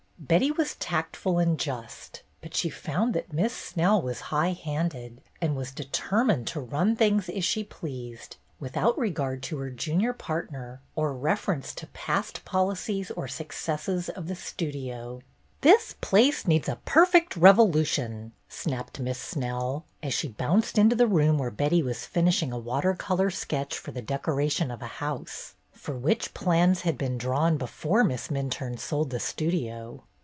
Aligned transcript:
Betty 0.23 0.51
was 0.51 0.75
tactful 0.75 1.39
and 1.39 1.59
just, 1.59 2.21
but 2.41 2.55
she 2.55 2.69
found 2.69 3.15
that 3.15 3.33
Miss 3.33 3.57
Snell 3.57 3.99
was 3.99 4.19
high 4.29 4.53
handed 4.53 5.19
and 5.41 5.55
was 5.55 5.71
deter 5.71 6.23
mined 6.23 6.45
to 6.49 6.59
run 6.61 6.95
things 6.95 7.27
as 7.27 7.43
she 7.43 7.63
pleased, 7.63 8.37
without 8.59 8.97
regard 8.99 9.41
to 9.43 9.57
her 9.57 9.71
junior 9.71 10.13
partner 10.13 10.79
or 10.95 11.15
reference 11.15 11.73
to 11.73 11.87
past 11.87 12.45
policies 12.45 13.09
or 13.09 13.27
successes 13.27 14.09
of 14.09 14.27
the 14.27 14.35
Studio. 14.35 15.21
"This 15.61 15.95
place 16.01 16.45
needs 16.45 16.69
a 16.69 16.75
perfect 16.85 17.35
revolution!" 17.35 18.31
snapped 18.47 18.99
Miss 18.99 19.17
Snell, 19.19 19.85
as 20.03 20.13
she 20.13 20.27
bounced 20.27 20.77
into 20.77 20.95
the 20.95 21.07
room 21.07 21.39
where 21.39 21.51
Betty 21.51 21.81
was 21.81 22.05
finishing 22.05 22.53
a 22.53 22.59
water 22.59 22.93
color 22.93 23.31
sketch 23.31 23.75
for 23.75 23.91
the 23.91 24.03
decoration 24.03 24.69
of 24.69 24.83
a 24.83 24.97
house, 25.01 25.55
for 25.73 25.97
which 25.97 26.35
plans 26.35 26.81
had 26.81 26.97
been 26.97 27.17
drawn 27.17 27.57
before 27.57 28.03
Miss 28.03 28.27
Minturne 28.27 28.77
sold 28.77 29.09
the 29.09 29.19
Studio. 29.19 30.03